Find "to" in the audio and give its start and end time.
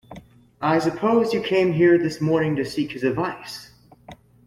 2.55-2.65